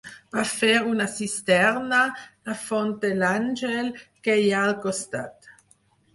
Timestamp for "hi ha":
4.47-4.65